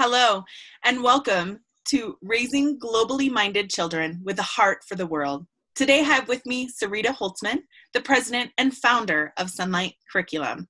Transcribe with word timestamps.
Hello, 0.00 0.44
and 0.84 1.02
welcome 1.02 1.58
to 1.88 2.16
Raising 2.22 2.78
Globally 2.78 3.28
Minded 3.28 3.68
Children 3.68 4.20
with 4.22 4.38
a 4.38 4.44
Heart 4.44 4.84
for 4.86 4.94
the 4.94 5.08
World. 5.08 5.44
Today 5.74 5.98
I 5.98 6.04
have 6.04 6.28
with 6.28 6.46
me 6.46 6.68
Sarita 6.68 7.06
Holzmann, 7.06 7.62
the 7.94 8.00
president 8.00 8.52
and 8.58 8.72
founder 8.72 9.32
of 9.38 9.48
Sonlight 9.48 9.94
Curriculum. 10.12 10.68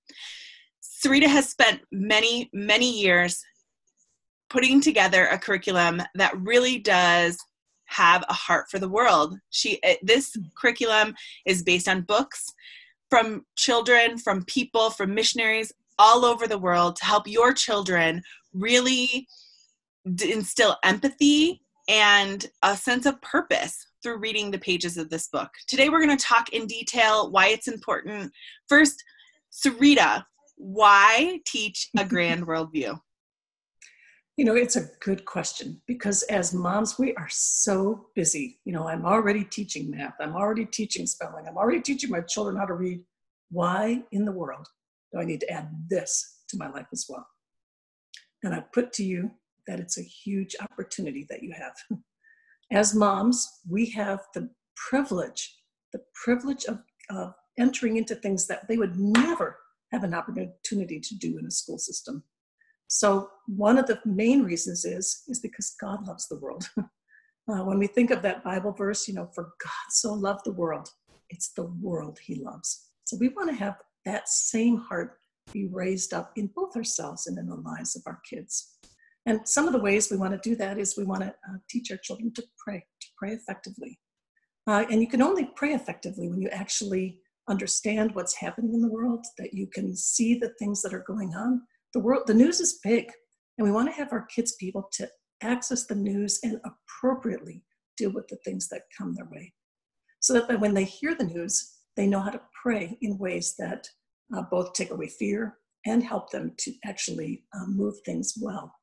Sarita 0.82 1.26
has 1.26 1.50
spent 1.50 1.82
many, 1.92 2.48
many 2.54 2.90
years 2.90 3.44
putting 4.48 4.80
together 4.80 5.26
a 5.26 5.36
curriculum 5.36 6.00
that 6.14 6.32
really 6.40 6.78
does 6.78 7.36
have 7.84 8.24
a 8.30 8.32
heart 8.32 8.70
for 8.70 8.78
the 8.78 8.88
world. 8.88 9.36
She 9.50 9.78
eh, 9.82 9.96
this 10.00 10.34
curriculum 10.56 11.14
is 11.44 11.62
based 11.62 11.86
on 11.86 12.00
books 12.00 12.46
from 13.10 13.44
children, 13.56 14.16
from 14.16 14.46
people, 14.46 14.88
from 14.88 15.14
missionaries 15.14 15.70
all 15.98 16.24
over 16.24 16.46
the 16.46 16.58
world 16.58 16.96
to 16.96 17.04
help 17.04 17.26
your 17.26 17.52
children 17.52 18.22
really 18.58 19.26
instill 20.22 20.76
empathy 20.84 21.62
and 21.88 22.46
a 22.62 22.76
sense 22.76 23.06
of 23.06 23.20
purpose 23.22 23.86
through 24.02 24.18
reading 24.18 24.50
the 24.50 24.58
pages 24.58 24.96
of 24.96 25.10
this 25.10 25.28
book. 25.28 25.50
Today, 25.66 25.88
we're 25.88 26.04
going 26.04 26.16
to 26.16 26.24
talk 26.24 26.50
in 26.50 26.66
detail 26.66 27.30
why 27.30 27.48
it's 27.48 27.68
important. 27.68 28.32
First, 28.68 29.02
Sarita, 29.52 30.24
why 30.56 31.40
teach 31.46 31.88
a 31.98 32.04
grand 32.08 32.46
worldview? 32.46 32.98
You 34.36 34.44
know, 34.44 34.54
it's 34.54 34.76
a 34.76 34.88
good 35.00 35.24
question 35.24 35.82
because 35.88 36.22
as 36.24 36.54
moms, 36.54 36.96
we 36.96 37.12
are 37.14 37.26
so 37.28 38.06
busy. 38.14 38.60
You 38.64 38.72
know, 38.72 38.86
I'm 38.86 39.04
already 39.04 39.42
teaching 39.42 39.90
math, 39.90 40.14
I'm 40.20 40.36
already 40.36 40.64
teaching 40.64 41.06
spelling, 41.06 41.46
I'm 41.48 41.56
already 41.56 41.80
teaching 41.80 42.10
my 42.10 42.20
children 42.20 42.56
how 42.56 42.66
to 42.66 42.74
read. 42.74 43.00
Why 43.50 44.04
in 44.12 44.24
the 44.24 44.30
world 44.30 44.68
do 45.12 45.18
I 45.18 45.24
need 45.24 45.40
to 45.40 45.50
add 45.50 45.68
this 45.88 46.42
to 46.50 46.56
my 46.56 46.70
life 46.70 46.86
as 46.92 47.06
well? 47.08 47.26
And 48.42 48.54
I 48.54 48.60
put 48.72 48.92
to 48.94 49.04
you 49.04 49.30
that 49.66 49.80
it's 49.80 49.98
a 49.98 50.02
huge 50.02 50.56
opportunity 50.60 51.26
that 51.28 51.42
you 51.42 51.52
have. 51.52 51.98
As 52.72 52.94
moms, 52.94 53.60
we 53.68 53.86
have 53.90 54.20
the 54.34 54.50
privilege, 54.76 55.56
the 55.92 56.02
privilege 56.14 56.64
of, 56.66 56.80
of 57.10 57.34
entering 57.58 57.96
into 57.96 58.14
things 58.14 58.46
that 58.46 58.68
they 58.68 58.76
would 58.76 58.98
never 58.98 59.58
have 59.92 60.04
an 60.04 60.14
opportunity 60.14 61.00
to 61.00 61.14
do 61.16 61.38
in 61.38 61.46
a 61.46 61.50
school 61.50 61.78
system. 61.78 62.22
So 62.88 63.30
one 63.46 63.78
of 63.78 63.86
the 63.86 64.00
main 64.04 64.42
reasons 64.42 64.84
is 64.84 65.24
is 65.28 65.40
because 65.40 65.76
God 65.80 66.06
loves 66.06 66.26
the 66.28 66.38
world. 66.38 66.68
uh, 66.78 67.64
when 67.64 67.78
we 67.78 67.86
think 67.86 68.10
of 68.10 68.22
that 68.22 68.44
Bible 68.44 68.72
verse, 68.72 69.06
you 69.06 69.14
know, 69.14 69.28
for 69.34 69.44
God 69.62 69.90
so 69.90 70.14
loved 70.14 70.44
the 70.44 70.52
world, 70.52 70.90
it's 71.28 71.52
the 71.52 71.64
world 71.80 72.18
He 72.18 72.36
loves. 72.36 72.88
So 73.04 73.16
we 73.18 73.28
want 73.28 73.50
to 73.50 73.56
have 73.56 73.76
that 74.04 74.28
same 74.28 74.78
heart 74.78 75.17
be 75.52 75.66
raised 75.66 76.12
up 76.12 76.32
in 76.36 76.50
both 76.54 76.76
ourselves 76.76 77.26
and 77.26 77.38
in 77.38 77.46
the 77.46 77.54
lives 77.56 77.96
of 77.96 78.02
our 78.06 78.20
kids. 78.28 78.76
And 79.26 79.46
some 79.46 79.66
of 79.66 79.72
the 79.72 79.80
ways 79.80 80.10
we 80.10 80.16
want 80.16 80.32
to 80.32 80.48
do 80.48 80.56
that 80.56 80.78
is 80.78 80.96
we 80.96 81.04
want 81.04 81.22
to 81.22 81.28
uh, 81.28 81.58
teach 81.68 81.90
our 81.90 81.98
children 81.98 82.32
to 82.34 82.42
pray, 82.58 82.78
to 83.00 83.06
pray 83.18 83.32
effectively. 83.32 83.98
Uh, 84.66 84.84
and 84.90 85.00
you 85.00 85.08
can 85.08 85.22
only 85.22 85.50
pray 85.54 85.72
effectively 85.72 86.28
when 86.28 86.40
you 86.40 86.48
actually 86.48 87.18
understand 87.48 88.14
what's 88.14 88.34
happening 88.36 88.74
in 88.74 88.82
the 88.82 88.90
world, 88.90 89.24
that 89.38 89.54
you 89.54 89.66
can 89.66 89.96
see 89.96 90.34
the 90.34 90.52
things 90.58 90.82
that 90.82 90.94
are 90.94 91.04
going 91.06 91.34
on. 91.34 91.62
The 91.94 92.00
world, 92.00 92.24
the 92.26 92.34
news 92.34 92.60
is 92.60 92.80
big, 92.84 93.10
and 93.56 93.66
we 93.66 93.72
want 93.72 93.88
to 93.88 93.94
have 93.94 94.12
our 94.12 94.26
kids 94.26 94.56
be 94.60 94.68
able 94.68 94.88
to 94.92 95.08
access 95.42 95.86
the 95.86 95.94
news 95.94 96.40
and 96.42 96.60
appropriately 96.64 97.62
deal 97.96 98.12
with 98.12 98.28
the 98.28 98.38
things 98.44 98.68
that 98.68 98.82
come 98.96 99.14
their 99.14 99.28
way. 99.30 99.52
So 100.20 100.34
that 100.34 100.60
when 100.60 100.74
they 100.74 100.84
hear 100.84 101.14
the 101.14 101.24
news, 101.24 101.76
they 101.96 102.06
know 102.06 102.20
how 102.20 102.30
to 102.30 102.40
pray 102.62 102.98
in 103.00 103.18
ways 103.18 103.54
that 103.58 103.88
uh, 104.34 104.42
both 104.50 104.72
take 104.72 104.90
away 104.90 105.08
fear 105.08 105.58
and 105.86 106.02
help 106.02 106.30
them 106.30 106.52
to 106.58 106.72
actually 106.84 107.44
uh, 107.54 107.66
move 107.66 107.94
things 108.04 108.34
well. 108.40 108.74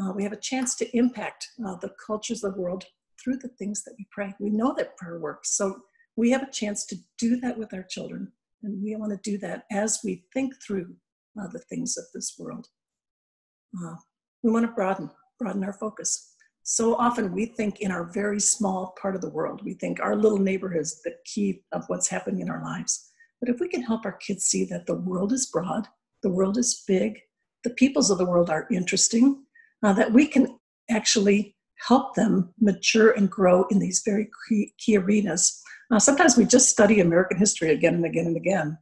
Uh, 0.00 0.12
we 0.12 0.22
have 0.22 0.32
a 0.32 0.36
chance 0.36 0.76
to 0.76 0.96
impact 0.96 1.48
uh, 1.66 1.74
the 1.76 1.92
cultures 2.06 2.44
of 2.44 2.54
the 2.54 2.60
world 2.60 2.84
through 3.22 3.36
the 3.36 3.48
things 3.58 3.82
that 3.82 3.94
we 3.98 4.06
pray. 4.10 4.32
We 4.38 4.50
know 4.50 4.74
that 4.76 4.96
prayer 4.96 5.18
works, 5.18 5.56
so 5.56 5.80
we 6.16 6.30
have 6.30 6.42
a 6.42 6.50
chance 6.50 6.86
to 6.86 6.96
do 7.18 7.40
that 7.40 7.58
with 7.58 7.74
our 7.74 7.82
children, 7.82 8.32
and 8.62 8.82
we 8.82 8.94
want 8.96 9.12
to 9.12 9.30
do 9.30 9.38
that 9.38 9.64
as 9.72 10.00
we 10.04 10.24
think 10.32 10.54
through 10.62 10.94
uh, 11.40 11.48
the 11.52 11.58
things 11.58 11.96
of 11.96 12.04
this 12.14 12.36
world. 12.38 12.68
Uh, 13.76 13.96
we 14.42 14.50
want 14.50 14.66
to 14.66 14.72
broaden, 14.72 15.10
broaden 15.38 15.64
our 15.64 15.72
focus. 15.72 16.34
So 16.62 16.94
often 16.96 17.32
we 17.32 17.46
think 17.46 17.80
in 17.80 17.90
our 17.90 18.04
very 18.12 18.40
small 18.40 18.94
part 19.00 19.14
of 19.14 19.20
the 19.20 19.30
world. 19.30 19.62
We 19.64 19.74
think 19.74 20.00
our 20.00 20.14
little 20.14 20.38
neighborhood 20.38 20.82
is 20.82 21.00
the 21.02 21.14
key 21.24 21.62
of 21.72 21.84
what's 21.88 22.08
happening 22.08 22.40
in 22.40 22.50
our 22.50 22.62
lives. 22.62 23.10
But 23.40 23.50
if 23.50 23.60
we 23.60 23.68
can 23.68 23.82
help 23.82 24.04
our 24.04 24.12
kids 24.12 24.44
see 24.44 24.64
that 24.66 24.86
the 24.86 24.94
world 24.94 25.32
is 25.32 25.46
broad, 25.46 25.86
the 26.22 26.30
world 26.30 26.58
is 26.58 26.82
big, 26.86 27.20
the 27.64 27.70
peoples 27.70 28.10
of 28.10 28.18
the 28.18 28.26
world 28.26 28.50
are 28.50 28.66
interesting, 28.70 29.44
uh, 29.82 29.92
that 29.94 30.12
we 30.12 30.26
can 30.26 30.58
actually 30.90 31.56
help 31.86 32.14
them 32.14 32.52
mature 32.60 33.12
and 33.12 33.30
grow 33.30 33.64
in 33.70 33.78
these 33.78 34.02
very 34.04 34.28
key, 34.78 34.96
arenas. 34.96 35.62
Uh, 35.90 35.98
sometimes 35.98 36.36
we 36.36 36.44
just 36.44 36.68
study 36.68 37.00
American 37.00 37.38
history 37.38 37.70
again 37.70 37.94
and 37.94 38.04
again 38.04 38.26
and 38.26 38.36
again, 38.36 38.76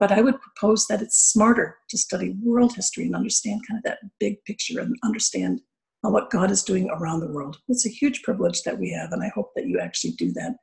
but 0.00 0.10
I 0.10 0.20
would 0.20 0.40
propose 0.40 0.86
that 0.86 1.00
it's 1.00 1.30
smarter 1.30 1.78
to 1.88 1.98
study 1.98 2.34
world 2.42 2.74
history 2.74 3.04
and 3.04 3.14
understand 3.14 3.62
kind 3.68 3.78
of 3.78 3.84
that 3.84 4.00
big 4.18 4.42
picture 4.44 4.80
and 4.80 4.96
understand 5.04 5.60
uh, 6.04 6.10
what 6.10 6.30
God 6.30 6.50
is 6.50 6.64
doing 6.64 6.90
around 6.90 7.20
the 7.20 7.30
world. 7.30 7.58
It's 7.68 7.86
a 7.86 7.90
huge 7.90 8.22
privilege 8.22 8.62
that 8.62 8.78
we 8.78 8.90
have, 8.90 9.12
and 9.12 9.22
I 9.22 9.28
hope 9.28 9.52
that 9.54 9.66
you 9.66 9.78
actually 9.78 10.12
do 10.12 10.32
that. 10.32 10.56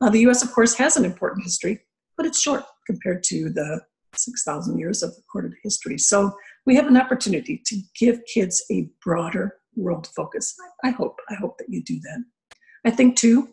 Uh, 0.00 0.10
the 0.10 0.26
US, 0.28 0.42
of 0.42 0.52
course, 0.52 0.74
has 0.74 0.96
an 0.96 1.04
important 1.04 1.44
history, 1.44 1.80
but 2.16 2.26
it's 2.26 2.40
short 2.40 2.64
compared 2.86 3.22
to 3.24 3.50
the 3.50 3.80
6,000 4.16 4.78
years 4.78 5.02
of 5.02 5.14
recorded 5.16 5.54
history. 5.62 5.98
So 5.98 6.32
we 6.66 6.76
have 6.76 6.86
an 6.86 6.96
opportunity 6.96 7.60
to 7.66 7.80
give 7.98 8.20
kids 8.32 8.64
a 8.70 8.88
broader 9.04 9.56
world 9.76 10.08
focus. 10.14 10.54
I 10.84 10.90
hope, 10.90 11.18
I 11.28 11.34
hope 11.34 11.58
that 11.58 11.68
you 11.68 11.82
do 11.82 11.98
that. 12.00 12.24
I 12.84 12.90
think 12.90 13.16
too, 13.16 13.48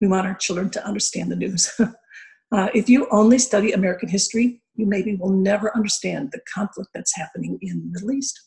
we 0.00 0.06
want 0.08 0.26
our 0.26 0.34
children 0.34 0.70
to 0.70 0.86
understand 0.86 1.30
the 1.30 1.36
news. 1.36 1.72
uh, 2.52 2.68
if 2.74 2.88
you 2.88 3.08
only 3.10 3.38
study 3.38 3.72
American 3.72 4.08
history, 4.08 4.62
you 4.74 4.86
maybe 4.86 5.16
will 5.16 5.30
never 5.30 5.74
understand 5.74 6.30
the 6.32 6.40
conflict 6.52 6.90
that's 6.94 7.16
happening 7.16 7.58
in 7.62 7.80
the 7.80 7.90
Middle 7.92 8.12
East, 8.12 8.38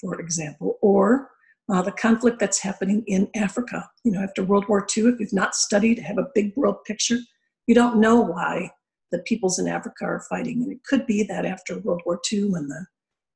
for 0.00 0.20
example, 0.20 0.78
or 0.82 1.30
uh, 1.70 1.82
the 1.82 1.92
conflict 1.92 2.38
that's 2.38 2.60
happening 2.60 3.02
in 3.06 3.28
Africa. 3.34 3.88
You 4.04 4.12
know, 4.12 4.20
after 4.22 4.42
World 4.42 4.66
War 4.68 4.86
II, 4.96 5.04
if 5.08 5.20
you've 5.20 5.32
not 5.32 5.54
studied, 5.54 5.98
have 5.98 6.18
a 6.18 6.28
big 6.34 6.52
world 6.56 6.76
picture, 6.86 7.18
you 7.66 7.74
don't 7.74 8.00
know 8.00 8.20
why 8.20 8.70
the 9.14 9.22
peoples 9.22 9.60
in 9.60 9.68
Africa 9.68 10.04
are 10.04 10.26
fighting. 10.28 10.62
And 10.62 10.72
it 10.72 10.82
could 10.84 11.06
be 11.06 11.22
that 11.22 11.46
after 11.46 11.78
World 11.78 12.02
War 12.04 12.20
II, 12.32 12.50
when 12.50 12.66
the 12.66 12.84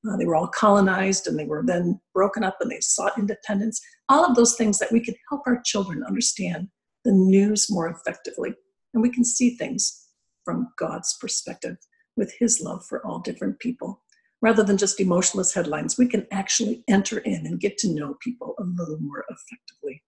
uh, 0.08 0.16
they 0.16 0.26
were 0.26 0.36
all 0.36 0.48
colonized 0.48 1.26
and 1.26 1.38
they 1.38 1.44
were 1.44 1.62
then 1.64 2.00
broken 2.14 2.44
up 2.44 2.56
and 2.60 2.70
they 2.70 2.80
sought 2.80 3.18
independence. 3.18 3.80
All 4.08 4.24
of 4.24 4.36
those 4.36 4.54
things 4.56 4.78
that 4.78 4.92
we 4.92 5.00
can 5.00 5.14
help 5.28 5.42
our 5.46 5.60
children 5.64 6.04
understand 6.04 6.68
the 7.04 7.12
news 7.12 7.66
more 7.68 7.88
effectively. 7.88 8.54
And 8.94 9.02
we 9.02 9.10
can 9.10 9.24
see 9.24 9.56
things 9.56 10.06
from 10.44 10.68
God's 10.78 11.16
perspective 11.20 11.76
with 12.16 12.32
His 12.38 12.60
love 12.60 12.84
for 12.86 13.04
all 13.04 13.18
different 13.18 13.58
people. 13.58 14.02
Rather 14.40 14.62
than 14.62 14.78
just 14.78 15.00
emotionless 15.00 15.52
headlines, 15.52 15.98
we 15.98 16.06
can 16.06 16.26
actually 16.30 16.84
enter 16.88 17.18
in 17.18 17.44
and 17.44 17.60
get 17.60 17.76
to 17.78 17.92
know 17.92 18.16
people 18.20 18.54
a 18.58 18.62
little 18.62 18.98
more 19.00 19.24
effectively. 19.28 20.02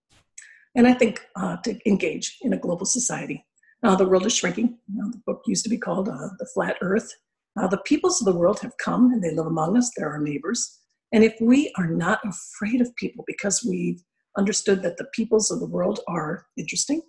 And 0.76 0.87
I 0.87 0.94
think 0.94 1.26
uh, 1.34 1.56
to 1.64 1.76
engage 1.84 2.38
in 2.42 2.52
a 2.52 2.58
global 2.58 2.87
society. 2.87 3.44
Uh, 3.83 3.97
the 3.97 4.07
world 4.07 4.27
is 4.27 4.35
shrinking. 4.35 4.79
You 4.89 5.03
know, 5.03 5.11
the 5.11 5.23
book 5.27 5.43
used 5.47 5.65
to 5.65 5.71
be 5.71 5.79
called 5.79 6.09
uh, 6.09 6.29
The 6.39 6.49
Flat 6.53 6.77
Earth. 6.83 7.11
Uh, 7.59 7.67
the 7.67 7.79
peoples 7.79 8.21
of 8.21 8.27
the 8.27 8.39
world 8.39 8.61
have 8.61 8.77
come 8.79 9.13
and 9.13 9.23
they 9.23 9.35
live 9.35 9.47
among 9.47 9.77
us. 9.77 9.91
They're 9.97 10.11
our 10.11 10.21
neighbors. 10.21 10.79
And 11.13 11.25
if 11.25 11.35
we 11.41 11.73
are 11.77 11.89
not 11.89 12.21
afraid 12.25 12.81
of 12.81 12.95
people 12.97 13.25
because 13.27 13.67
we've 13.69 14.01
understood 14.39 14.83
that 14.83 14.97
the 14.97 15.09
peoples 15.15 15.51
of 15.51 15.61
the 15.61 15.67
world 15.67 16.01
are 16.07 16.47
interesting, 16.57 17.03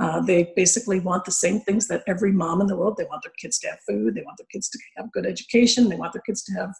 uh, 0.00 0.20
they 0.20 0.52
basically 0.54 1.00
want 1.00 1.24
the 1.24 1.32
same 1.32 1.60
things 1.60 1.88
that 1.88 2.04
every 2.06 2.30
mom 2.30 2.60
in 2.60 2.68
the 2.68 2.76
world. 2.76 2.96
They 2.96 3.04
want 3.04 3.22
their 3.24 3.32
kids 3.40 3.58
to 3.60 3.68
have 3.68 3.78
food. 3.88 4.14
They 4.14 4.22
want 4.22 4.38
their 4.38 4.46
kids 4.52 4.68
to 4.68 4.78
have 4.96 5.10
good 5.12 5.26
education. 5.26 5.88
They 5.88 5.96
want 5.96 6.12
their 6.12 6.22
kids 6.22 6.44
to 6.44 6.52
have 6.54 6.70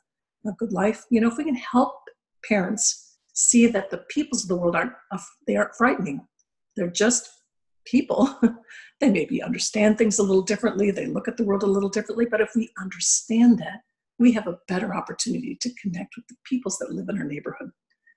a 0.47 0.53
good 0.53 0.72
life. 0.72 1.05
You 1.11 1.21
know, 1.21 1.28
if 1.28 1.37
we 1.37 1.45
can 1.45 1.57
help 1.57 1.95
parents 2.49 3.19
see 3.34 3.66
that 3.66 3.91
the 3.91 4.04
peoples 4.10 4.45
of 4.45 4.48
the 4.48 4.57
world 4.57 4.77
aren't 4.77 4.93
they 5.47 5.57
aren't 5.57 5.75
frightening. 5.75 6.21
They're 6.77 6.91
just 6.91 7.28
people. 7.84 8.38
they 9.00 9.10
maybe 9.10 9.42
understand 9.42 9.97
things 9.98 10.18
a 10.18 10.22
little 10.22 10.42
differently, 10.42 10.91
they 10.91 11.06
look 11.06 11.28
at 11.28 11.36
the 11.36 11.44
world 11.44 11.62
a 11.62 11.66
little 11.66 11.88
differently, 11.88 12.27
but 12.30 12.41
if 12.41 12.50
we 12.54 12.71
understand 12.80 13.59
that, 13.59 13.80
we 14.18 14.32
have 14.32 14.47
a 14.47 14.59
better 14.68 14.94
opportunity 14.94 15.56
to 15.60 15.74
connect 15.80 16.15
with 16.16 16.27
the 16.28 16.36
peoples 16.44 16.78
that 16.78 16.92
live 16.92 17.09
in 17.09 17.18
our 17.18 17.24
neighborhood. 17.24 17.71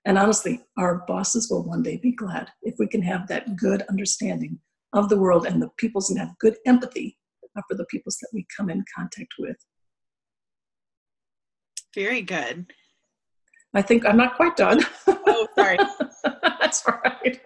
And 0.04 0.18
honestly, 0.18 0.60
our 0.76 1.04
bosses 1.06 1.50
will 1.50 1.64
one 1.64 1.82
day 1.82 1.96
be 1.96 2.12
glad 2.12 2.50
if 2.62 2.74
we 2.78 2.86
can 2.86 3.00
have 3.02 3.26
that 3.28 3.56
good 3.56 3.82
understanding 3.88 4.58
of 4.92 5.08
the 5.08 5.16
world 5.16 5.46
and 5.46 5.62
the 5.62 5.70
peoples 5.78 6.10
and 6.10 6.18
have 6.18 6.38
good 6.38 6.56
empathy 6.66 7.16
for 7.68 7.76
the 7.76 7.86
peoples 7.86 8.18
that 8.20 8.28
we 8.32 8.46
come 8.54 8.68
in 8.68 8.84
contact 8.94 9.34
with. 9.38 9.56
Very 11.94 12.22
good. 12.22 12.66
I 13.72 13.82
think 13.82 14.04
I'm 14.06 14.16
not 14.16 14.36
quite 14.36 14.56
done. 14.56 14.82
Oh, 15.06 15.48
sorry. 15.56 15.78
That's 16.60 16.84
all 16.86 17.00
right. 17.04 17.40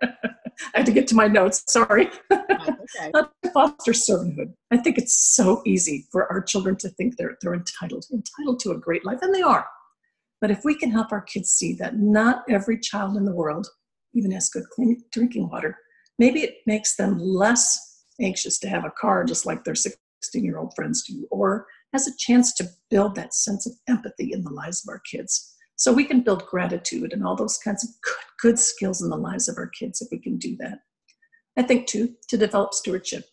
To 0.88 0.94
get 0.94 1.06
to 1.08 1.14
my 1.14 1.28
notes. 1.28 1.64
Sorry. 1.70 2.08
Oh, 2.30 2.44
okay. 2.96 3.12
foster 3.52 3.92
servanthood. 3.92 4.54
I 4.70 4.78
think 4.78 4.96
it's 4.96 5.14
so 5.36 5.60
easy 5.66 6.06
for 6.10 6.32
our 6.32 6.40
children 6.40 6.76
to 6.76 6.88
think 6.88 7.18
they're 7.18 7.36
they're 7.42 7.52
entitled, 7.52 8.06
entitled 8.10 8.58
to 8.60 8.70
a 8.70 8.78
great 8.78 9.04
life, 9.04 9.18
and 9.20 9.34
they 9.34 9.42
are. 9.42 9.66
But 10.40 10.50
if 10.50 10.60
we 10.64 10.74
can 10.74 10.90
help 10.90 11.12
our 11.12 11.20
kids 11.20 11.50
see 11.50 11.74
that 11.74 11.98
not 11.98 12.42
every 12.48 12.80
child 12.80 13.18
in 13.18 13.26
the 13.26 13.34
world 13.34 13.66
even 14.14 14.30
has 14.30 14.48
good 14.48 14.64
clean 14.70 15.02
drinking 15.12 15.50
water, 15.50 15.76
maybe 16.18 16.40
it 16.40 16.54
makes 16.64 16.96
them 16.96 17.18
less 17.18 18.06
anxious 18.18 18.58
to 18.60 18.68
have 18.70 18.86
a 18.86 18.92
car 18.98 19.24
just 19.24 19.44
like 19.44 19.64
their 19.64 19.74
16 19.74 20.42
year 20.42 20.56
old 20.56 20.72
friends 20.74 21.04
do, 21.06 21.28
or 21.30 21.66
has 21.92 22.08
a 22.08 22.16
chance 22.16 22.54
to 22.54 22.68
build 22.88 23.14
that 23.14 23.34
sense 23.34 23.66
of 23.66 23.74
empathy 23.90 24.32
in 24.32 24.42
the 24.42 24.50
lives 24.52 24.82
of 24.82 24.90
our 24.90 25.00
kids. 25.00 25.54
So 25.78 25.92
we 25.92 26.04
can 26.04 26.22
build 26.22 26.44
gratitude 26.46 27.12
and 27.12 27.24
all 27.24 27.36
those 27.36 27.56
kinds 27.56 27.84
of 27.84 27.90
good, 28.02 28.14
good 28.42 28.58
skills 28.58 29.00
in 29.00 29.10
the 29.10 29.16
lives 29.16 29.48
of 29.48 29.56
our 29.56 29.68
kids 29.68 30.02
if 30.02 30.08
we 30.10 30.18
can 30.18 30.36
do 30.36 30.56
that. 30.58 30.80
I 31.56 31.62
think 31.62 31.86
too, 31.86 32.14
to 32.28 32.36
develop 32.36 32.74
stewardship. 32.74 33.24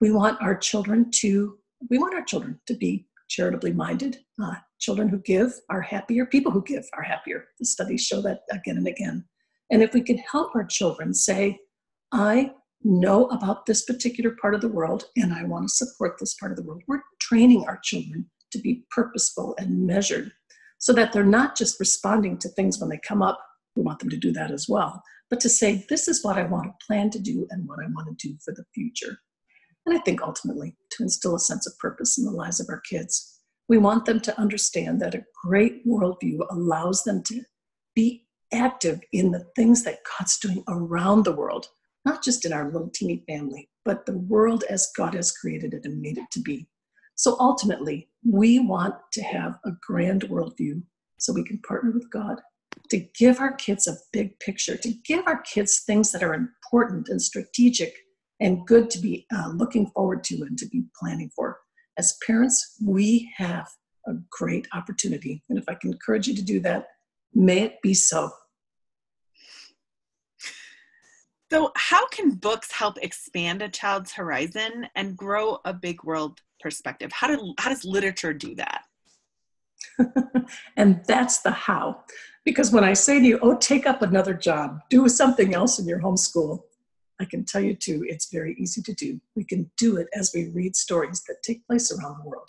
We 0.00 0.12
want 0.12 0.40
our 0.40 0.54
children 0.54 1.10
to, 1.16 1.58
we 1.90 1.98
want 1.98 2.14
our 2.14 2.24
children 2.24 2.60
to 2.66 2.74
be 2.74 3.08
charitably 3.30 3.72
minded. 3.72 4.18
Uh, 4.42 4.56
children 4.78 5.08
who 5.08 5.18
give 5.18 5.52
are 5.70 5.80
happier. 5.80 6.26
People 6.26 6.52
who 6.52 6.62
give 6.62 6.84
are 6.92 7.02
happier. 7.02 7.46
The 7.58 7.64
studies 7.64 8.04
show 8.04 8.20
that 8.20 8.40
again 8.52 8.76
and 8.76 8.86
again. 8.86 9.24
And 9.70 9.82
if 9.82 9.94
we 9.94 10.02
can 10.02 10.18
help 10.18 10.54
our 10.54 10.64
children 10.64 11.14
say, 11.14 11.58
I 12.12 12.52
know 12.84 13.26
about 13.26 13.64
this 13.64 13.84
particular 13.86 14.36
part 14.40 14.54
of 14.54 14.60
the 14.60 14.68
world 14.68 15.06
and 15.16 15.32
I 15.32 15.44
want 15.44 15.68
to 15.68 15.74
support 15.74 16.16
this 16.18 16.34
part 16.34 16.52
of 16.52 16.56
the 16.58 16.64
world, 16.64 16.82
we're 16.86 17.02
training 17.18 17.64
our 17.66 17.80
children 17.82 18.30
to 18.52 18.58
be 18.58 18.84
purposeful 18.90 19.54
and 19.58 19.86
measured 19.86 20.32
so 20.78 20.92
that 20.92 21.12
they're 21.12 21.24
not 21.24 21.56
just 21.56 21.78
responding 21.80 22.38
to 22.38 22.48
things 22.48 22.80
when 22.80 22.88
they 22.88 22.98
come 22.98 23.22
up. 23.22 23.38
We 23.76 23.82
want 23.82 23.98
them 23.98 24.10
to 24.10 24.16
do 24.16 24.32
that 24.32 24.50
as 24.50 24.68
well, 24.68 25.02
but 25.30 25.40
to 25.40 25.48
say, 25.48 25.84
this 25.88 26.08
is 26.08 26.24
what 26.24 26.38
I 26.38 26.44
want 26.44 26.66
to 26.66 26.86
plan 26.86 27.10
to 27.10 27.18
do 27.18 27.46
and 27.50 27.68
what 27.68 27.78
I 27.80 27.86
want 27.94 28.08
to 28.08 28.28
do 28.28 28.36
for 28.44 28.52
the 28.52 28.64
future. 28.74 29.18
And 29.86 29.96
I 29.96 30.00
think 30.00 30.22
ultimately 30.22 30.76
to 30.92 31.02
instill 31.02 31.34
a 31.34 31.40
sense 31.40 31.66
of 31.66 31.78
purpose 31.78 32.18
in 32.18 32.24
the 32.24 32.30
lives 32.30 32.60
of 32.60 32.66
our 32.68 32.80
kids. 32.80 33.40
We 33.68 33.78
want 33.78 34.06
them 34.06 34.20
to 34.20 34.38
understand 34.40 35.00
that 35.00 35.14
a 35.14 35.24
great 35.44 35.86
worldview 35.86 36.40
allows 36.50 37.04
them 37.04 37.22
to 37.24 37.42
be 37.94 38.26
active 38.52 39.00
in 39.12 39.30
the 39.30 39.44
things 39.56 39.84
that 39.84 39.98
God's 40.18 40.38
doing 40.38 40.64
around 40.68 41.24
the 41.24 41.32
world, 41.32 41.66
not 42.04 42.24
just 42.24 42.44
in 42.44 42.52
our 42.52 42.70
little 42.70 42.90
teeny 42.94 43.22
family, 43.28 43.68
but 43.84 44.06
the 44.06 44.18
world 44.18 44.64
as 44.70 44.90
God 44.96 45.14
has 45.14 45.32
created 45.32 45.74
it 45.74 45.84
and 45.84 46.00
made 46.00 46.18
it 46.18 46.30
to 46.32 46.40
be. 46.40 46.66
So 47.18 47.36
ultimately, 47.40 48.08
we 48.24 48.60
want 48.60 48.94
to 49.14 49.22
have 49.22 49.58
a 49.64 49.72
grand 49.84 50.22
worldview 50.22 50.82
so 51.18 51.32
we 51.32 51.42
can 51.42 51.60
partner 51.66 51.90
with 51.90 52.08
God 52.12 52.40
to 52.90 52.98
give 53.18 53.40
our 53.40 53.54
kids 53.54 53.88
a 53.88 53.96
big 54.12 54.38
picture, 54.38 54.76
to 54.76 54.92
give 55.04 55.26
our 55.26 55.42
kids 55.42 55.80
things 55.80 56.12
that 56.12 56.22
are 56.22 56.32
important 56.32 57.08
and 57.08 57.20
strategic 57.20 57.92
and 58.38 58.64
good 58.68 58.88
to 58.90 59.00
be 59.00 59.26
uh, 59.34 59.48
looking 59.48 59.88
forward 59.88 60.22
to 60.24 60.42
and 60.42 60.56
to 60.58 60.68
be 60.68 60.84
planning 60.96 61.28
for. 61.34 61.58
As 61.98 62.16
parents, 62.24 62.76
we 62.86 63.28
have 63.36 63.68
a 64.06 64.12
great 64.30 64.68
opportunity. 64.72 65.42
And 65.48 65.58
if 65.58 65.64
I 65.68 65.74
can 65.74 65.90
encourage 65.90 66.28
you 66.28 66.36
to 66.36 66.44
do 66.44 66.60
that, 66.60 66.86
may 67.34 67.62
it 67.62 67.82
be 67.82 67.94
so. 67.94 68.30
So, 71.50 71.72
how 71.74 72.06
can 72.08 72.34
books 72.34 72.70
help 72.70 72.98
expand 73.02 73.60
a 73.60 73.68
child's 73.68 74.12
horizon 74.12 74.86
and 74.94 75.16
grow 75.16 75.58
a 75.64 75.72
big 75.72 76.04
world 76.04 76.42
perspective? 76.60 77.12
How, 77.12 77.28
do, 77.28 77.54
how 77.58 77.70
does 77.70 77.84
literature 77.84 78.32
do 78.32 78.54
that? 78.56 78.82
and 80.76 81.02
that's 81.06 81.40
the 81.40 81.50
how. 81.50 82.04
Because 82.44 82.72
when 82.72 82.84
I 82.84 82.94
say 82.94 83.20
to 83.20 83.26
you, 83.26 83.38
oh, 83.42 83.56
take 83.56 83.86
up 83.86 84.02
another 84.02 84.34
job, 84.34 84.80
do 84.90 85.08
something 85.08 85.54
else 85.54 85.78
in 85.78 85.86
your 85.86 86.00
homeschool, 86.00 86.62
I 87.20 87.24
can 87.24 87.44
tell 87.44 87.60
you 87.60 87.74
too, 87.74 88.04
it's 88.08 88.30
very 88.30 88.54
easy 88.58 88.80
to 88.82 88.92
do. 88.94 89.20
We 89.34 89.44
can 89.44 89.70
do 89.76 89.96
it 89.96 90.08
as 90.14 90.30
we 90.34 90.48
read 90.48 90.76
stories 90.76 91.22
that 91.26 91.42
take 91.42 91.66
place 91.66 91.90
around 91.92 92.18
the 92.18 92.28
world. 92.28 92.48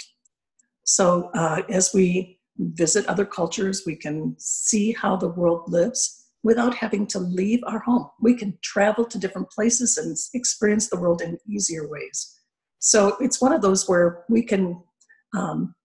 So 0.83 1.31
uh, 1.33 1.63
as 1.69 1.91
we 1.94 2.39
visit 2.57 3.06
other 3.07 3.25
cultures, 3.25 3.83
we 3.85 3.95
can 3.95 4.35
see 4.38 4.91
how 4.91 5.15
the 5.15 5.29
world 5.29 5.71
lives 5.71 6.27
without 6.44 6.75
having 6.75 7.06
to 7.07 7.19
leave 7.19 7.61
our 7.65 7.79
home. 7.79 8.09
We 8.21 8.35
can 8.35 8.57
travel 8.61 9.06
to 9.06 9.19
different 9.19 9.50
places 9.50 9.97
and 9.97 10.15
experience 10.33 10.89
the 10.89 11.00
world 11.00 11.21
in 11.21 11.38
easier 11.47 11.88
ways. 11.88 12.38
So 12.79 13.15
it's 13.19 13.41
one 13.41 13.53
of 13.53 13.61
those 13.61 13.87
where 13.87 14.23
we 14.29 14.41
can 14.41 14.81
um, 15.37 15.75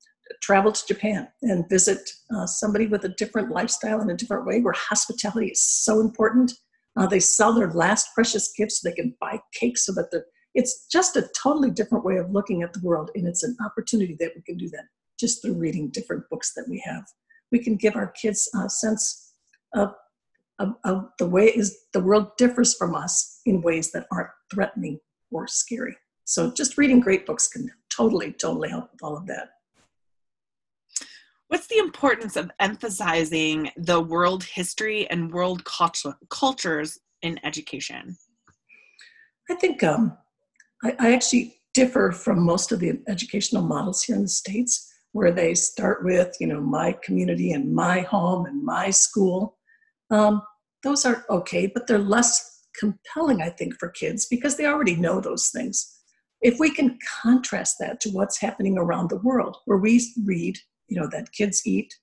travel 0.43 0.73
to 0.73 0.87
Japan 0.87 1.29
and 1.43 1.69
visit 1.69 2.09
uh, 2.35 2.47
somebody 2.47 2.87
with 2.87 3.05
a 3.05 3.11
different 3.11 3.51
lifestyle 3.51 4.01
in 4.01 4.11
a 4.11 4.17
different 4.17 4.47
way 4.47 4.61
where 4.61 4.75
hospitality 4.75 5.49
is 5.49 5.61
so 5.61 6.01
important 6.01 6.53
uh, 6.97 7.07
they 7.07 7.21
sell 7.21 7.53
their 7.53 7.73
last 7.73 8.15
precious 8.15 8.53
gifts 8.57 8.81
so 8.81 8.89
they 8.89 8.95
can 8.95 9.15
buy 9.21 9.41
cakes 9.53 9.85
so 9.85 9.93
that 9.93 10.11
the 10.11 10.25
it's 10.55 10.87
just 10.87 11.17
a 11.17 11.29
totally 11.37 11.71
different 11.71 12.05
way 12.05 12.17
of 12.17 12.31
looking 12.31 12.63
at 12.63 12.73
the 12.73 12.81
world, 12.81 13.11
and 13.17 13.27
it's 13.27 13.43
an 13.43 13.57
opportunity 13.65 14.17
that 14.21 14.33
we 14.37 14.43
can 14.43 14.57
do 14.57 14.69
that 14.71 14.85
just 15.19 15.43
through 15.43 15.55
reading 15.55 15.91
different 15.91 16.23
books 16.31 16.53
that 16.55 16.67
we 16.69 16.81
have. 16.85 17.05
We 17.51 17.59
can 17.59 17.75
give 17.75 17.97
our 17.97 18.13
kids 18.13 18.49
a 18.55 18.69
sense 18.69 19.33
of, 19.75 19.95
of, 20.61 20.75
of 20.85 21.09
the 21.19 21.27
way 21.29 21.47
is 21.47 21.77
the 21.93 21.99
world 21.99 22.37
differs 22.39 22.75
from 22.75 22.95
us 22.95 23.41
in 23.45 23.63
ways 23.63 23.91
that 23.93 24.07
aren't 24.13 24.31
threatening 24.53 25.01
or 25.33 25.49
scary. 25.49 25.97
So 26.25 26.53
just 26.53 26.79
reading 26.79 27.01
great 27.01 27.27
books 27.27 27.49
can 27.49 27.71
totally, 27.91 28.33
totally 28.33 28.71
help 28.71 28.91
with 28.93 29.03
all 29.03 29.17
of 29.17 29.27
that. 29.27 29.51
What's 31.49 31.67
the 31.67 31.79
importance 31.79 32.37
of 32.37 32.51
emphasizing 32.59 33.71
the 33.77 34.01
world 34.01 34.43
history 34.43 35.09
and 35.11 35.33
world 35.33 35.65
culture, 35.65 36.15
cultures 36.31 36.99
in 37.23 37.39
education? 37.45 38.17
I 39.51 39.55
think 39.55 39.83
um, 39.83 40.17
I, 40.83 40.97
I 40.99 41.15
actually 41.15 41.57
differ 41.75 42.13
from 42.13 42.43
most 42.43 42.73
of 42.73 42.81
the 42.81 43.01
educational 43.09 43.63
models 43.63 44.03
here 44.03 44.17
in 44.17 44.23
the 44.23 44.29
States, 44.29 44.91
where 45.13 45.31
they 45.31 45.55
start 45.55 46.05
with, 46.05 46.35
you 46.41 46.47
know, 46.47 46.61
my 46.61 46.97
community 47.05 47.53
and 47.53 47.73
my 47.73 48.01
home 48.01 48.47
and 48.47 48.65
my 48.65 48.91
school. 48.91 49.59
Um, 50.11 50.43
those 50.83 51.05
are 51.05 51.25
okay, 51.31 51.71
but 51.73 51.87
they're 51.87 51.99
less 51.99 52.63
compelling, 52.79 53.43
I 53.43 53.51
think, 53.51 53.75
for 53.79 53.91
kids 53.91 54.27
because 54.27 54.57
they 54.57 54.67
already 54.67 54.97
know 54.97 55.21
those 55.21 55.51
things. 55.51 56.01
If 56.45 56.61
we 56.61 56.71
can 56.71 56.99
contrast 57.23 57.79
that 57.81 58.01
to 58.03 58.11
what's 58.11 58.39
happening 58.39 58.79
around 58.79 59.11
the 59.11 59.17
world, 59.17 59.57
where 59.65 59.79
we 59.79 60.01
read 60.25 60.59
you 60.89 61.01
know, 61.01 61.09
that 61.09 61.33
kids 61.33 61.67
eat, 61.67 61.95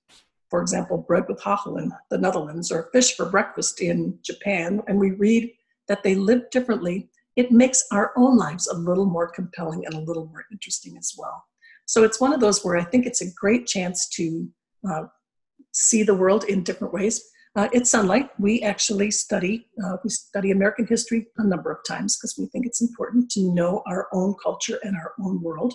for 0.49 0.61
example, 0.61 0.97
bread 0.97 1.25
with 1.27 1.41
hachel 1.41 1.77
in 1.77 1.91
the 2.09 2.17
Netherlands 2.17 2.71
or 2.71 2.89
fish 2.91 3.15
for 3.15 3.25
breakfast 3.25 3.81
in 3.81 4.17
Japan, 4.21 4.81
and 4.87 4.99
we 4.99 5.11
read 5.11 5.51
that 5.87 6.03
they 6.03 6.15
live 6.15 6.49
differently, 6.49 7.09
it 7.35 7.51
makes 7.51 7.85
our 7.91 8.11
own 8.17 8.37
lives 8.37 8.67
a 8.67 8.77
little 8.77 9.05
more 9.05 9.27
compelling 9.27 9.85
and 9.85 9.93
a 9.93 9.99
little 9.99 10.25
more 10.25 10.45
interesting 10.51 10.97
as 10.97 11.13
well. 11.17 11.45
So 11.85 12.03
it's 12.03 12.19
one 12.19 12.33
of 12.33 12.39
those 12.39 12.63
where 12.63 12.77
I 12.77 12.83
think 12.83 13.05
it's 13.05 13.21
a 13.21 13.33
great 13.33 13.67
chance 13.67 14.09
to 14.09 14.49
uh, 14.89 15.03
see 15.71 16.03
the 16.03 16.15
world 16.15 16.43
in 16.45 16.63
different 16.63 16.93
ways. 16.93 17.29
Uh, 17.53 17.67
at 17.75 17.83
Sonlight, 17.83 18.29
we 18.39 18.61
actually 18.61 19.11
study 19.11 19.67
uh, 19.83 19.97
we 20.03 20.09
study 20.09 20.51
American 20.51 20.87
history 20.87 21.27
a 21.37 21.43
number 21.45 21.69
of 21.69 21.79
times 21.85 22.17
because 22.17 22.35
we 22.37 22.45
think 22.45 22.65
it's 22.65 22.81
important 22.81 23.29
to 23.31 23.53
know 23.53 23.83
our 23.87 24.07
own 24.13 24.35
culture 24.41 24.79
and 24.83 24.95
our 24.95 25.13
own 25.21 25.41
world. 25.41 25.73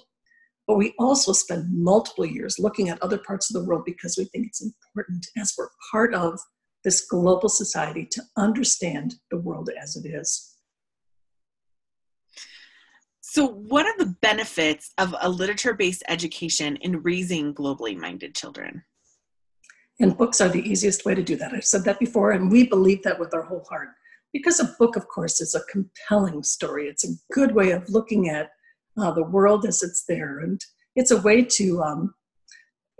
But 0.66 0.78
we 0.78 0.94
also 0.98 1.32
spend 1.32 1.68
multiple 1.70 2.24
years 2.24 2.58
looking 2.58 2.88
at 2.88 3.00
other 3.02 3.18
parts 3.18 3.50
of 3.50 3.60
the 3.60 3.68
world 3.68 3.84
because 3.84 4.16
we 4.16 4.24
think 4.24 4.46
it's 4.46 4.62
important 4.62 5.26
as 5.36 5.54
we're 5.56 5.68
part 5.92 6.14
of 6.14 6.40
this 6.82 7.06
global 7.06 7.48
society 7.48 8.06
to 8.10 8.22
understand 8.38 9.16
the 9.30 9.38
world 9.38 9.68
as 9.80 9.96
it 9.96 10.08
is. 10.08 10.54
So, 13.20 13.48
what 13.48 13.84
are 13.84 13.98
the 13.98 14.16
benefits 14.22 14.92
of 14.96 15.14
a 15.20 15.28
literature 15.28 15.74
based 15.74 16.04
education 16.08 16.76
in 16.76 17.02
raising 17.02 17.52
globally 17.52 17.94
minded 17.94 18.34
children? 18.34 18.82
And 19.98 20.16
books 20.16 20.40
are 20.40 20.48
the 20.48 20.68
easiest 20.68 21.04
way 21.04 21.14
to 21.14 21.22
do 21.22 21.36
that. 21.36 21.52
I've 21.54 21.64
said 21.64 21.84
that 21.84 21.98
before, 21.98 22.32
and 22.32 22.50
we 22.50 22.66
believe 22.66 23.02
that 23.02 23.18
with 23.18 23.32
our 23.34 23.42
whole 23.42 23.64
heart. 23.68 23.88
Because 24.32 24.60
a 24.60 24.74
book, 24.78 24.96
of 24.96 25.08
course, 25.08 25.40
is 25.40 25.54
a 25.54 25.64
compelling 25.70 26.42
story. 26.42 26.88
It's 26.88 27.04
a 27.04 27.14
good 27.32 27.54
way 27.54 27.70
of 27.70 27.88
looking 27.88 28.28
at 28.28 28.50
uh, 28.98 29.12
the 29.12 29.22
world 29.22 29.64
as 29.64 29.82
it's 29.82 30.04
there. 30.06 30.40
And 30.40 30.60
it's 30.96 31.10
a 31.10 31.20
way 31.20 31.42
to 31.42 31.82
um, 31.82 32.14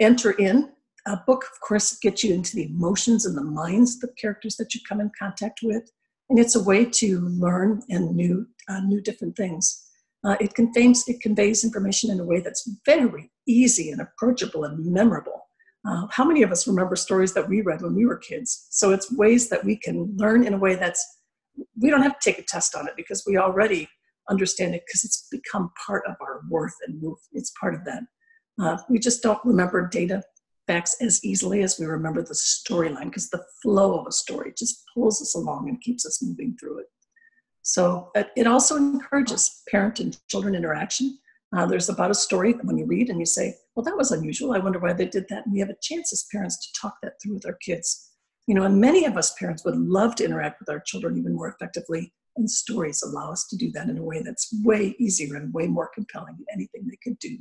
enter 0.01 0.31
in. 0.33 0.71
A 1.07 1.19
book, 1.27 1.45
of 1.45 1.61
course, 1.61 1.99
gets 1.99 2.25
you 2.25 2.35
into 2.35 2.57
the 2.57 2.65
emotions 2.65 3.27
and 3.27 3.37
the 3.37 3.45
minds 3.45 3.95
of 3.95 4.01
the 4.01 4.15
characters 4.21 4.57
that 4.57 4.75
you 4.75 4.81
come 4.89 5.01
in 5.01 5.11
contact 5.19 5.61
with. 5.63 5.91
And 6.31 6.39
it's 6.39 6.57
a 6.57 6.63
way 6.63 6.85
to 6.85 7.21
learn 7.21 7.83
and 7.91 8.17
new, 8.17 8.47
uh, 8.69 8.81
new 8.81 9.01
different 9.01 9.37
things. 9.37 9.85
Uh, 10.25 10.37
it, 10.41 10.55
conveys, 10.55 11.05
it 11.07 11.21
conveys 11.21 11.63
information 11.63 12.11
in 12.11 12.19
a 12.19 12.25
way 12.25 12.41
that's 12.41 12.69
very 12.85 13.31
easy 13.47 13.91
and 13.91 14.01
approachable 14.01 14.65
and 14.65 14.85
memorable. 14.93 15.46
Uh, 15.87 16.07
how 16.11 16.25
many 16.25 16.43
of 16.43 16.51
us 16.51 16.67
remember 16.67 16.97
stories 16.97 17.33
that 17.35 17.49
we 17.49 17.61
read 17.61 17.83
when 17.83 17.95
we 17.95 18.07
were 18.07 18.17
kids? 18.17 18.67
So 18.71 18.91
it's 18.91 19.13
ways 19.13 19.49
that 19.51 19.65
we 19.65 19.77
can 19.77 20.15
learn 20.17 20.45
in 20.45 20.55
a 20.55 20.59
way 20.59 20.75
that's, 20.75 21.05
we 21.81 21.91
don't 21.91 22.03
have 22.03 22.19
to 22.19 22.31
take 22.31 22.39
a 22.39 22.43
test 22.43 22.75
on 22.75 22.89
it 22.89 22.95
because 22.97 23.25
we 23.27 23.37
already 23.37 23.89
understand 24.29 24.75
it 24.75 24.83
because 24.87 25.05
it's 25.05 25.29
become 25.31 25.71
part 25.87 26.03
of 26.09 26.17
our 26.21 26.43
worth 26.51 26.75
and 26.87 27.01
move. 27.01 27.19
It's 27.33 27.53
part 27.61 27.75
of 27.75 27.85
that. 27.85 28.03
Uh, 28.61 28.79
we 28.89 28.99
just 28.99 29.23
don't 29.23 29.45
remember 29.45 29.87
data 29.87 30.23
facts 30.67 30.97
as 31.01 31.25
easily 31.25 31.63
as 31.63 31.79
we 31.79 31.87
remember 31.87 32.23
the 32.23 32.35
storyline 32.35 33.05
because 33.05 33.31
the 33.31 33.45
flow 33.63 33.99
of 33.99 34.07
a 34.09 34.13
story 34.13 34.53
just 34.59 34.83
pulls 34.93 35.23
us 35.23 35.37
along 35.37 35.69
and 35.69 35.81
keeps 35.81 36.05
us 36.05 36.21
moving 36.23 36.57
through 36.59 36.81
it. 36.81 36.87
So 37.63 38.11
it 38.15 38.47
also 38.47 38.77
encourages 38.77 39.63
parent 39.69 40.01
and 40.01 40.17
children 40.29 40.55
interaction. 40.55 41.19
Uh, 41.57 41.67
there's 41.67 41.89
about 41.89 42.11
a 42.11 42.15
story 42.15 42.53
when 42.63 42.79
you 42.79 42.87
read 42.87 43.11
and 43.11 43.19
you 43.19 43.27
say, 43.27 43.55
well, 43.77 43.85
that 43.85 43.97
was 43.97 44.11
unusual. 44.11 44.55
I 44.55 44.59
wonder 44.59 44.79
why 44.79 44.95
they 44.95 45.07
did 45.07 45.27
that. 45.29 45.45
And 45.45 45.53
we 45.53 45.61
have 45.61 45.69
a 45.69 45.77
chance 45.83 46.11
as 46.13 46.27
parents 46.33 46.57
to 46.57 46.81
talk 46.81 46.97
that 47.03 47.21
through 47.23 47.35
with 47.35 47.47
our 47.47 47.59
kids. 47.63 48.11
You 48.47 48.55
know, 48.55 48.63
and 48.63 48.81
many 48.81 49.05
of 49.05 49.17
us 49.19 49.35
parents 49.39 49.65
would 49.65 49.77
love 49.77 50.15
to 50.17 50.25
interact 50.25 50.61
with 50.61 50.71
our 50.71 50.81
children 50.81 51.19
even 51.19 51.35
more 51.35 51.49
effectively, 51.49 52.15
and 52.37 52.51
stories 52.51 53.03
allow 53.03 53.31
us 53.31 53.47
to 53.49 53.57
do 53.57 53.71
that 53.73 53.89
in 53.89 53.99
a 53.99 54.03
way 54.03 54.23
that's 54.23 54.55
way 54.65 54.97
easier 54.99 55.37
and 55.37 55.53
way 55.53 55.67
more 55.67 55.91
compelling 55.95 56.37
than 56.37 56.47
anything 56.53 56.87
they 56.87 56.99
could 57.03 57.19
do. 57.19 57.37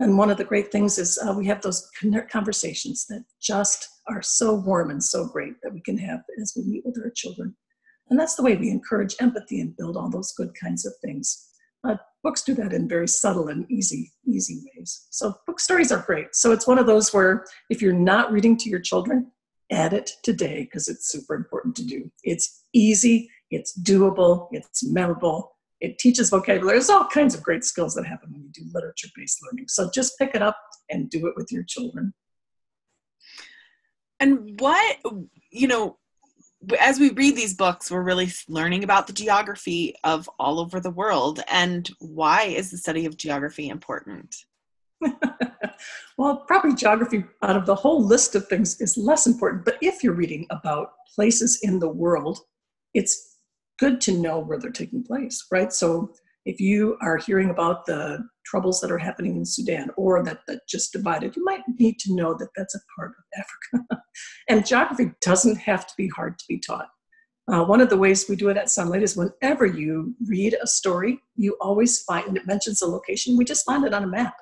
And 0.00 0.18
one 0.18 0.30
of 0.30 0.36
the 0.36 0.44
great 0.44 0.70
things 0.70 0.98
is 0.98 1.18
uh, 1.18 1.32
we 1.32 1.46
have 1.46 1.62
those 1.62 1.90
conversations 2.30 3.06
that 3.06 3.24
just 3.40 3.88
are 4.06 4.22
so 4.22 4.54
warm 4.54 4.90
and 4.90 5.02
so 5.02 5.26
great 5.26 5.54
that 5.62 5.72
we 5.72 5.80
can 5.80 5.98
have 5.98 6.20
as 6.40 6.52
we 6.56 6.64
meet 6.64 6.84
with 6.84 6.98
our 7.02 7.10
children. 7.10 7.56
And 8.10 8.18
that's 8.18 8.34
the 8.34 8.42
way 8.42 8.56
we 8.56 8.70
encourage 8.70 9.16
empathy 9.20 9.60
and 9.60 9.76
build 9.76 9.96
all 9.96 10.10
those 10.10 10.32
good 10.32 10.52
kinds 10.60 10.86
of 10.86 10.92
things. 11.04 11.48
Uh, 11.84 11.96
books 12.22 12.42
do 12.42 12.54
that 12.54 12.72
in 12.72 12.88
very 12.88 13.08
subtle 13.08 13.48
and 13.48 13.70
easy, 13.70 14.12
easy 14.26 14.62
ways. 14.76 15.06
So 15.10 15.34
book 15.46 15.60
stories 15.60 15.92
are 15.92 16.04
great. 16.06 16.34
So 16.34 16.52
it's 16.52 16.66
one 16.66 16.78
of 16.78 16.86
those 16.86 17.12
where 17.12 17.44
if 17.70 17.80
you're 17.80 17.92
not 17.92 18.32
reading 18.32 18.56
to 18.58 18.68
your 18.68 18.80
children, 18.80 19.30
add 19.70 19.92
it 19.92 20.10
today 20.22 20.62
because 20.64 20.88
it's 20.88 21.08
super 21.08 21.34
important 21.34 21.76
to 21.76 21.84
do. 21.84 22.10
It's 22.24 22.64
easy, 22.72 23.30
it's 23.50 23.78
doable, 23.78 24.48
it's 24.52 24.84
memorable, 24.84 25.56
it 25.80 25.98
teaches 25.98 26.30
vocabulary. 26.30 26.76
There's 26.76 26.90
all 26.90 27.06
kinds 27.06 27.34
of 27.34 27.42
great 27.42 27.64
skills 27.64 27.94
that 27.94 28.06
happen 28.06 28.32
when 28.32 28.42
you 28.42 28.50
do 28.50 28.62
literature 28.72 29.08
based 29.14 29.38
learning. 29.42 29.68
So 29.68 29.90
just 29.94 30.18
pick 30.18 30.34
it 30.34 30.42
up 30.42 30.58
and 30.90 31.08
do 31.10 31.26
it 31.26 31.34
with 31.36 31.52
your 31.52 31.62
children. 31.62 32.14
And 34.20 34.58
what, 34.60 34.96
you 35.52 35.68
know, 35.68 35.98
as 36.80 36.98
we 36.98 37.10
read 37.10 37.36
these 37.36 37.54
books, 37.54 37.90
we're 37.90 38.02
really 38.02 38.30
learning 38.48 38.84
about 38.84 39.06
the 39.06 39.12
geography 39.12 39.94
of 40.04 40.28
all 40.38 40.58
over 40.58 40.80
the 40.80 40.90
world. 40.90 41.40
And 41.48 41.88
why 42.00 42.44
is 42.44 42.70
the 42.70 42.78
study 42.78 43.06
of 43.06 43.16
geography 43.16 43.68
important? 43.68 44.34
well, 46.18 46.44
probably 46.48 46.74
geography 46.74 47.24
out 47.42 47.56
of 47.56 47.66
the 47.66 47.74
whole 47.74 48.04
list 48.04 48.34
of 48.34 48.48
things 48.48 48.80
is 48.80 48.96
less 48.96 49.26
important. 49.26 49.64
But 49.64 49.78
if 49.80 50.02
you're 50.02 50.14
reading 50.14 50.46
about 50.50 50.92
places 51.14 51.60
in 51.62 51.78
the 51.78 51.88
world, 51.88 52.40
it's 52.94 53.38
good 53.78 54.00
to 54.02 54.12
know 54.12 54.40
where 54.40 54.58
they're 54.58 54.70
taking 54.70 55.04
place, 55.04 55.46
right? 55.52 55.72
So 55.72 56.12
if 56.48 56.58
you 56.58 56.96
are 57.02 57.18
hearing 57.18 57.50
about 57.50 57.84
the 57.84 58.26
troubles 58.46 58.80
that 58.80 58.90
are 58.90 58.96
happening 58.96 59.36
in 59.36 59.44
Sudan 59.44 59.90
or 59.98 60.24
that, 60.24 60.40
that 60.48 60.66
just 60.66 60.94
divided, 60.94 61.36
you 61.36 61.44
might 61.44 61.60
need 61.78 61.98
to 61.98 62.14
know 62.14 62.34
that 62.38 62.48
that's 62.56 62.74
a 62.74 62.80
part 62.96 63.10
of 63.10 63.44
Africa. 63.76 64.02
and 64.48 64.66
geography 64.66 65.12
doesn't 65.20 65.56
have 65.56 65.86
to 65.86 65.92
be 65.98 66.08
hard 66.08 66.38
to 66.38 66.44
be 66.48 66.58
taught. 66.58 66.88
Uh, 67.52 67.64
one 67.66 67.82
of 67.82 67.90
the 67.90 67.98
ways 67.98 68.30
we 68.30 68.36
do 68.36 68.48
it 68.48 68.56
at 68.56 68.68
Sonlight 68.68 69.02
is 69.02 69.14
whenever 69.14 69.66
you 69.66 70.14
read 70.26 70.56
a 70.62 70.66
story, 70.66 71.20
you 71.36 71.54
always 71.60 72.00
find, 72.00 72.34
it 72.34 72.46
mentions 72.46 72.80
a 72.80 72.86
location, 72.86 73.36
we 73.36 73.44
just 73.44 73.66
find 73.66 73.84
it 73.84 73.92
on 73.92 74.04
a 74.04 74.08
map. 74.08 74.34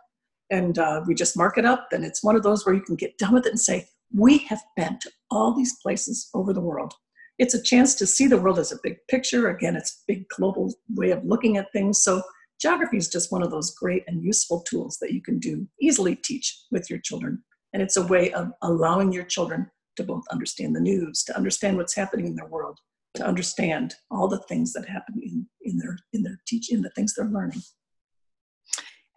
And 0.48 0.78
uh, 0.78 1.02
we 1.08 1.14
just 1.16 1.36
mark 1.36 1.58
it 1.58 1.64
up, 1.64 1.88
and 1.90 2.04
it's 2.04 2.22
one 2.22 2.36
of 2.36 2.44
those 2.44 2.64
where 2.64 2.74
you 2.74 2.82
can 2.82 2.94
get 2.94 3.18
done 3.18 3.34
with 3.34 3.46
it 3.46 3.50
and 3.50 3.60
say, 3.60 3.88
We 4.14 4.38
have 4.38 4.62
been 4.76 4.96
to 5.00 5.10
all 5.28 5.52
these 5.52 5.76
places 5.82 6.30
over 6.34 6.52
the 6.52 6.60
world 6.60 6.94
it's 7.38 7.54
a 7.54 7.62
chance 7.62 7.94
to 7.96 8.06
see 8.06 8.26
the 8.26 8.38
world 8.38 8.58
as 8.58 8.72
a 8.72 8.78
big 8.82 8.98
picture. 9.08 9.48
Again, 9.48 9.76
it's 9.76 9.92
a 9.92 10.04
big 10.12 10.28
global 10.28 10.74
way 10.94 11.10
of 11.10 11.24
looking 11.24 11.56
at 11.56 11.72
things. 11.72 12.02
So 12.02 12.22
geography 12.60 12.96
is 12.96 13.08
just 13.08 13.30
one 13.30 13.42
of 13.42 13.50
those 13.50 13.74
great 13.74 14.04
and 14.06 14.24
useful 14.24 14.62
tools 14.62 14.98
that 15.00 15.12
you 15.12 15.22
can 15.22 15.38
do 15.38 15.66
easily 15.80 16.16
teach 16.16 16.64
with 16.70 16.88
your 16.88 16.98
children. 17.00 17.42
And 17.72 17.82
it's 17.82 17.96
a 17.96 18.06
way 18.06 18.32
of 18.32 18.52
allowing 18.62 19.12
your 19.12 19.24
children 19.24 19.70
to 19.96 20.04
both 20.04 20.24
understand 20.30 20.74
the 20.74 20.80
news, 20.80 21.24
to 21.24 21.36
understand 21.36 21.76
what's 21.76 21.94
happening 21.94 22.26
in 22.26 22.36
their 22.36 22.46
world, 22.46 22.78
to 23.14 23.26
understand 23.26 23.94
all 24.10 24.28
the 24.28 24.42
things 24.48 24.72
that 24.72 24.88
happen 24.88 25.20
in, 25.22 25.46
in 25.62 25.78
their 25.78 25.98
in 26.12 26.22
their 26.22 26.38
teach 26.46 26.70
in 26.70 26.82
the 26.82 26.90
things 26.90 27.14
they're 27.14 27.26
learning. 27.26 27.60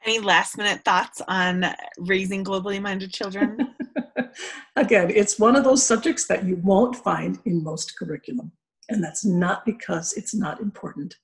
Any 0.06 0.20
last 0.20 0.58
minute 0.58 0.84
thoughts 0.86 1.22
on 1.28 1.66
raising 1.98 2.44
globally 2.44 2.82
minded 2.82 3.14
children? 3.14 3.76
Again, 4.76 5.12
it's 5.14 5.40
one 5.40 5.56
of 5.56 5.64
those 5.64 5.86
subjects 5.86 6.26
that 6.28 6.46
you 6.46 6.58
won't 6.58 6.96
find 6.96 7.40
in 7.46 7.64
most 7.64 7.98
curriculum. 7.98 8.52
And 8.90 9.04
that's 9.04 9.24
not 9.24 9.66
because 9.66 10.14
it's 10.14 10.34
not 10.34 10.60
important, 10.60 11.16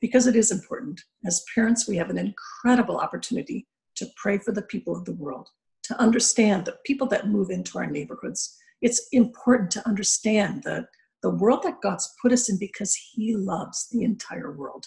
because 0.00 0.26
it 0.26 0.36
is 0.36 0.50
important. 0.50 1.02
As 1.26 1.44
parents, 1.54 1.86
we 1.86 1.96
have 1.96 2.10
an 2.10 2.18
incredible 2.18 2.98
opportunity 2.98 3.66
to 3.96 4.06
pray 4.16 4.38
for 4.38 4.52
the 4.52 4.62
people 4.62 4.96
of 4.96 5.04
the 5.04 5.12
world, 5.12 5.48
to 5.84 6.00
understand 6.00 6.64
the 6.64 6.78
people 6.86 7.06
that 7.08 7.28
move 7.28 7.50
into 7.50 7.78
our 7.78 7.86
neighborhoods. 7.86 8.56
It's 8.80 9.08
important 9.12 9.70
to 9.72 9.86
understand 9.86 10.62
the, 10.62 10.86
the 11.22 11.30
world 11.30 11.62
that 11.64 11.82
God's 11.82 12.10
put 12.22 12.32
us 12.32 12.48
in 12.48 12.58
because 12.58 12.94
He 12.94 13.36
loves 13.36 13.88
the 13.90 14.02
entire 14.02 14.52
world. 14.52 14.86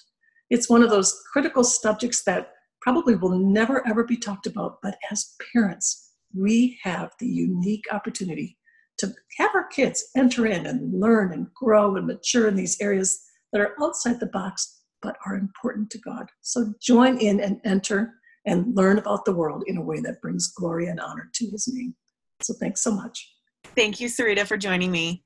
It's 0.50 0.70
one 0.70 0.82
of 0.82 0.90
those 0.90 1.22
critical 1.32 1.64
subjects 1.64 2.24
that 2.24 2.54
probably 2.82 3.16
will 3.16 3.38
never 3.38 3.88
ever 3.88 4.04
be 4.04 4.18
talked 4.18 4.48
about, 4.48 4.80
but 4.82 4.98
as 5.12 5.36
parents, 5.54 6.13
we 6.38 6.80
have 6.84 7.12
the 7.20 7.28
unique 7.28 7.86
opportunity 7.92 8.58
to 8.98 9.14
have 9.38 9.52
our 9.54 9.68
kids 9.68 10.10
enter 10.16 10.46
in 10.46 10.66
and 10.66 11.00
learn 11.00 11.34
and 11.34 11.48
grow 11.54 11.96
and 11.96 12.08
mature 12.08 12.48
in 12.48 12.56
these 12.56 12.80
areas 12.80 13.22
that 13.52 13.62
are 13.62 13.76
outside 13.82 14.20
the 14.20 14.28
box 14.28 14.82
but 15.02 15.18
are 15.26 15.36
important 15.36 15.90
to 15.92 15.98
God. 16.00 16.28
So 16.42 16.74
join 16.82 17.18
in 17.18 17.40
and 17.42 17.60
enter 17.66 18.14
and 18.46 18.76
learn 18.76 18.98
about 18.98 19.26
the 19.26 19.34
world 19.34 19.64
in 19.68 19.78
a 19.78 19.82
way 19.82 20.00
that 20.02 20.22
brings 20.22 20.52
glory 20.54 20.88
and 20.88 21.00
honor 21.00 21.30
to 21.34 21.50
his 21.50 21.68
name. 21.72 21.96
So 22.42 22.54
thanks 22.60 22.82
so 22.82 22.92
much. 22.92 23.30
Thank 23.76 24.00
you, 24.00 24.08
Sarita, 24.08 24.46
for 24.46 24.58
joining 24.58 24.92
me. 24.92 25.24